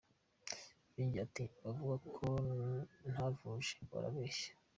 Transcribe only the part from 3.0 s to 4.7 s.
ntavuje, barabeshya.